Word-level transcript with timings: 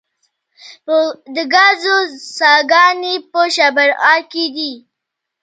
د 1.35 1.37
ګازو 1.53 1.95
څاګانې 2.37 3.15
په 3.31 3.41
شبرغان 3.55 4.19
کې 4.31 4.45
دي 4.55 4.71